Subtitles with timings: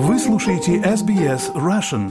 [0.00, 2.06] Вы слушаете SBS Russian.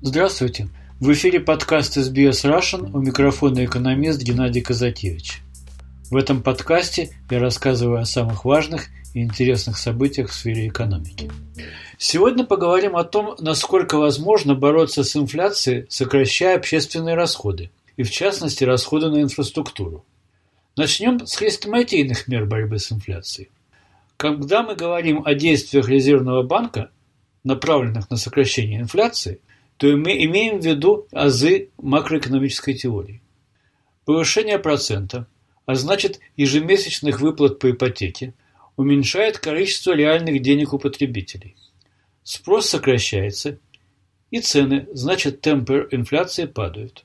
[0.00, 0.68] Здравствуйте!
[0.98, 5.42] В эфире подкаст SBS Russian у микрофона экономист Геннадий Казакевич.
[6.10, 11.30] В этом подкасте я рассказываю о самых важных и интересных событиях в сфере экономики.
[11.96, 18.64] Сегодня поговорим о том, насколько возможно бороться с инфляцией, сокращая общественные расходы, и в частности
[18.64, 20.04] расходы на инфраструктуру.
[20.76, 23.50] Начнем с хрестоматийных мер борьбы с инфляцией.
[24.16, 26.90] Когда мы говорим о действиях Резервного банка,
[27.44, 29.40] направленных на сокращение инфляции,
[29.76, 33.22] то мы имеем в виду азы макроэкономической теории.
[34.04, 35.26] Повышение процента–
[35.68, 38.32] а значит ежемесячных выплат по ипотеке,
[38.78, 41.56] уменьшает количество реальных денег у потребителей.
[42.22, 43.58] Спрос сокращается,
[44.30, 47.04] и цены, значит темпы инфляции падают.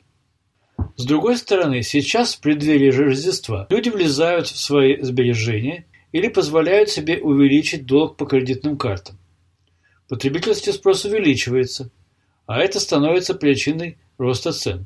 [0.95, 7.17] С другой стороны, сейчас в преддверии Рождества люди влезают в свои сбережения или позволяют себе
[7.17, 9.17] увеличить долг по кредитным картам.
[10.07, 11.89] Потребительский спрос увеличивается,
[12.45, 14.85] а это становится причиной роста цен.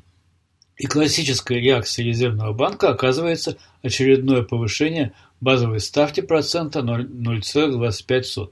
[0.78, 8.48] И классической реакцией Резервного банка оказывается очередное повышение базовой ставки процента 0,25.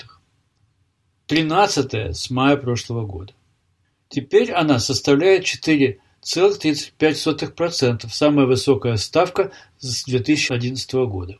[1.26, 3.34] 13 с мая прошлого года.
[4.08, 11.36] Теперь она составляет 4,35%, самая высокая ставка с 2011 года.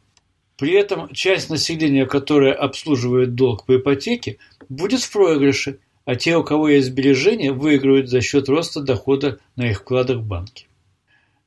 [0.59, 6.43] При этом часть населения, которая обслуживает долг по ипотеке, будет в проигрыше, а те, у
[6.43, 10.67] кого есть сбережения, выиграют за счет роста дохода на их вкладах в банке.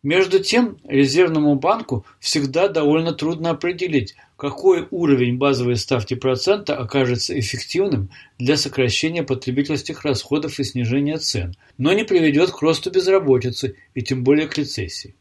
[0.02, 8.10] Между тем, Резервному банку всегда довольно трудно определить, какой уровень базовой ставки процента окажется эффективным
[8.38, 14.24] для сокращения потребительских расходов и снижения цен, но не приведет к росту безработицы и тем
[14.24, 15.16] более к рецессии.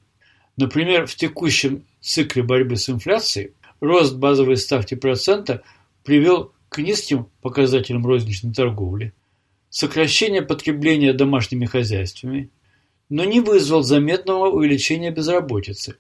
[0.57, 5.65] Например, в текущем цикле борьбы с инфляцией рост базовой ставки процента
[6.05, 9.13] привел к низким показателям розничной торговли,
[9.71, 12.51] сокращение потребления домашними хозяйствами,
[13.09, 15.97] но не вызвал заметного увеличения безработицы,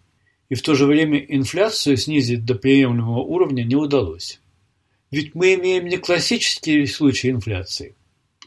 [0.48, 4.40] и в то же время инфляцию снизить до приемлемого уровня не удалось.
[5.10, 7.94] Ведь мы имеем не классические случаи инфляции.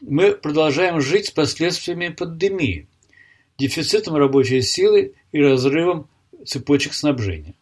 [0.00, 2.88] Мы продолжаем жить с последствиями пандемии,
[3.58, 6.08] дефицитом рабочей силы и разрывом
[6.44, 7.54] цепочек снабжения.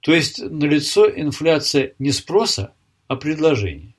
[0.00, 2.74] То есть налицо инфляция не спроса,
[3.08, 3.94] а предложения.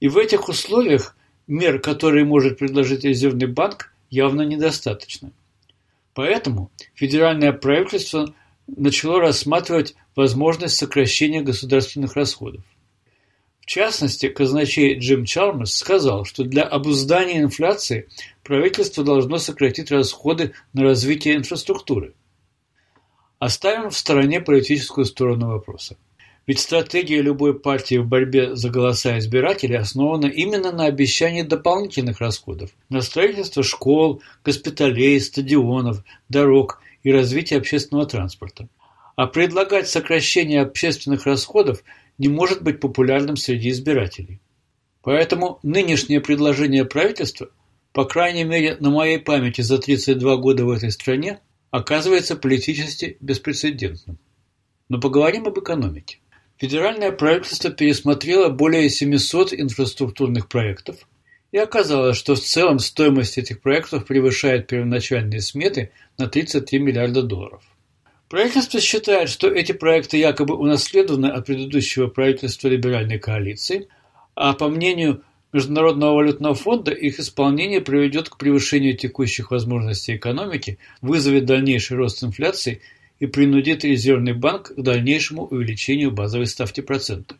[0.00, 1.16] И в этих условиях
[1.46, 5.32] мер, которые может предложить Резервный банк, явно недостаточно.
[6.14, 8.34] Поэтому федеральное правительство
[8.66, 12.62] начало рассматривать возможность сокращения государственных расходов.
[13.60, 18.08] В частности, казначей Джим Чалмерс сказал, что для обуздания инфляции
[18.42, 22.14] правительство должно сократить расходы на развитие инфраструктуры.
[23.38, 25.96] Оставим в стороне политическую сторону вопроса.
[26.46, 32.70] Ведь стратегия любой партии в борьбе за голоса избирателей основана именно на обещании дополнительных расходов
[32.90, 38.68] на строительство школ, госпиталей, стадионов, дорог и развитие общественного транспорта.
[39.16, 41.82] А предлагать сокращение общественных расходов
[42.18, 44.40] не может быть популярным среди избирателей.
[45.02, 47.48] Поэтому нынешнее предложение правительства,
[47.92, 51.40] по крайней мере на моей памяти за 32 года в этой стране,
[51.70, 54.18] оказывается политически беспрецедентным.
[54.88, 56.18] Но поговорим об экономике.
[56.56, 60.96] Федеральное правительство пересмотрело более 700 инфраструктурных проектов,
[61.50, 67.62] и оказалось, что в целом стоимость этих проектов превышает первоначальные сметы на 33 миллиарда долларов.
[68.28, 73.88] Правительство считает, что эти проекты якобы унаследованы от предыдущего правительства либеральной коалиции,
[74.34, 75.22] а по мнению
[75.52, 82.80] Международного валютного фонда их исполнение приведет к превышению текущих возможностей экономики, вызовет дальнейший рост инфляции
[83.18, 87.36] и принудит Резервный банк к дальнейшему увеличению базовой ставки процента.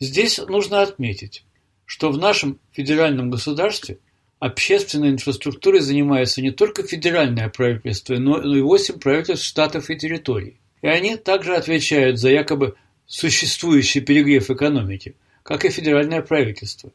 [0.00, 1.44] Здесь нужно отметить,
[1.84, 3.98] что в нашем федеральном государстве
[4.38, 10.56] общественной инфраструктурой занимается не только федеральное правительство, но и восемь правительств штатов и территорий.
[10.82, 12.76] И они также отвечают за якобы
[13.06, 16.92] существующий перегрев экономики, как и федеральное правительство.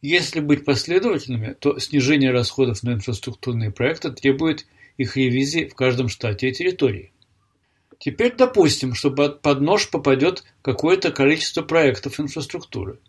[0.00, 4.66] Если быть последовательными, то снижение расходов на инфраструктурные проекты требует
[4.96, 7.12] их ревизии в каждом штате и территории.
[7.98, 13.00] Теперь допустим, что под нож попадет какое-то количество проектов инфраструктуры.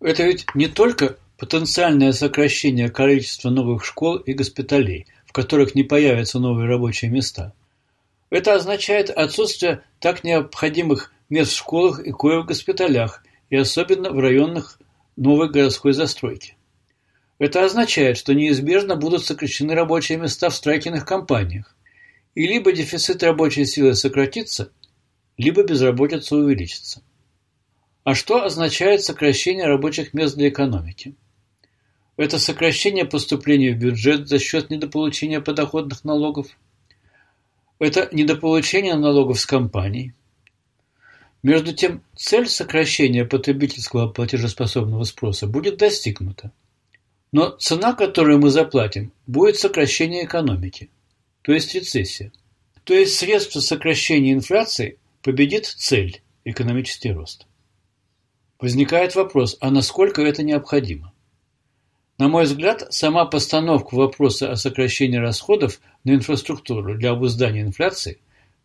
[0.00, 6.40] Это ведь не только потенциальное сокращение количества новых школ и госпиталей, в которых не появятся
[6.40, 7.52] новые рабочие места.
[8.30, 14.18] Это означает отсутствие так необходимых мест в школах и коек в госпиталях, и особенно в
[14.18, 14.80] районах
[15.16, 16.56] новой городской застройки.
[17.38, 21.75] Это означает, что неизбежно будут сокращены рабочие места в строительных компаниях,
[22.36, 24.70] и либо дефицит рабочей силы сократится,
[25.38, 27.02] либо безработица увеличится.
[28.04, 31.16] А что означает сокращение рабочих мест для экономики?
[32.18, 36.46] Это сокращение поступлений в бюджет за счет недополучения подоходных налогов.
[37.78, 40.12] Это недополучение налогов с компаний.
[41.42, 46.52] Между тем, цель сокращения потребительского платежеспособного спроса будет достигнута.
[47.32, 50.90] Но цена, которую мы заплатим, будет сокращение экономики,
[51.46, 52.32] то есть рецессия.
[52.82, 57.46] То есть средство сокращения инфляции победит цель– экономический рост.
[58.58, 61.12] Возникает вопрос, а насколько это необходимо?
[62.18, 68.18] На мой взгляд, сама постановка вопроса о сокращении расходов на инфраструктуру для обуздания инфляции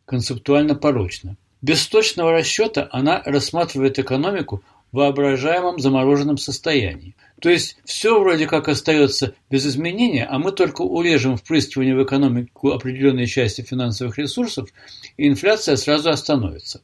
[0.05, 1.37] концептуально порочна.
[1.61, 7.15] Без точного расчета она рассматривает экономику в воображаемом замороженном состоянии.
[7.41, 12.71] То есть все вроде как остается без изменения, а мы только урежем впрыскивание в экономику
[12.71, 14.69] определенной части финансовых ресурсов,
[15.17, 16.81] и инфляция сразу остановится.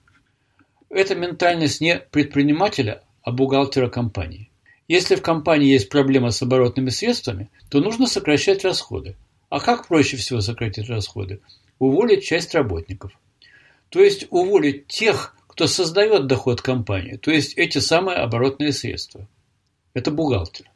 [0.90, 4.50] Это ментальность не предпринимателя, а бухгалтера компании.
[4.88, 9.16] Если в компании есть проблема с оборотными средствами, то нужно сокращать расходы.
[9.50, 11.40] А как проще всего сократить расходы?
[11.78, 13.12] Уволить часть работников.
[13.90, 19.28] То есть уволить тех, кто создает доход компании, то есть эти самые оборотные средства.
[19.98, 20.70] Это бухгалтер.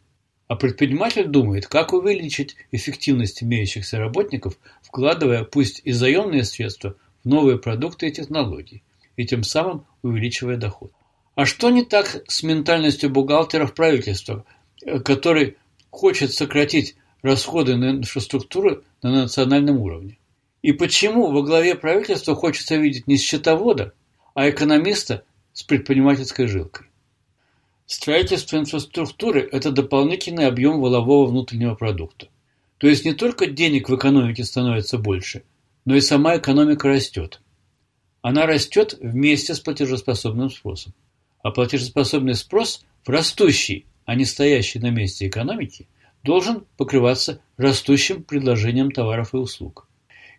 [0.48, 7.60] А предприниматель думает, как увеличить эффективность имеющихся работников, вкладывая пусть и заемные средства в новые
[7.60, 8.82] продукты и технологии,
[9.18, 10.92] и тем самым увеличивая доход.
[11.36, 14.44] А что не так с ментальностью бухгалтеров правительства,
[14.84, 15.58] э, который
[15.92, 20.18] хочет сократить расходы на инфраструктуру на национальном уровне?
[20.64, 23.94] И почему во главе правительства хочется видеть не счетовода,
[24.34, 26.88] а экономиста с предпринимательской жилкой?
[27.92, 32.30] Строительство инфраструктуры– это дополнительный объем волового внутреннего продукта.
[32.78, 35.44] То есть не только денег в экономике становится больше,
[35.84, 37.42] но и сама экономика растет.
[38.22, 40.94] Она растет вместе с платежеспособным спросом.
[41.44, 45.86] А платежеспособный спрос в растущей, а не стоящей на месте экономике
[46.24, 49.90] должен покрываться растущим предложением товаров и услуг.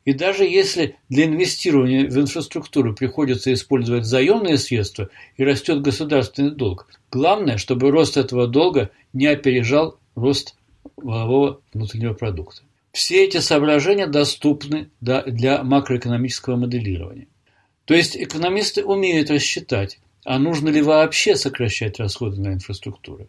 [0.04, 6.88] И даже если для инвестирования в инфраструктуру приходится использовать заемные средства и растет государственный долг,
[7.10, 10.56] главное, чтобы рост этого долга не опережал рост
[10.96, 12.62] валового внутреннего продукта.
[12.92, 17.28] Все эти соображения доступны для макроэкономического моделирования.
[17.84, 23.28] То есть экономисты умеют рассчитать, а нужно ли вообще сокращать расходы на инфраструктуру?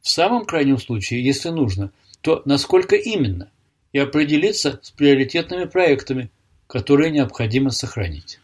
[0.00, 1.90] В самом крайнем случае, если нужно,
[2.20, 3.50] то насколько именно?
[3.92, 6.30] И определиться с приоритетными проектами,
[6.66, 8.40] которые необходимо сохранить.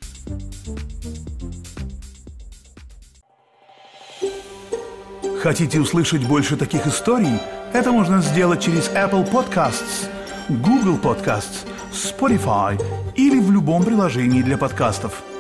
[5.41, 7.39] Хотите услышать больше таких историй?
[7.75, 10.09] Это можно сделать через Apple Podcasts,
[10.49, 12.83] Google Podcasts, Spotify
[13.15, 15.23] или в любом приложении для подкастов–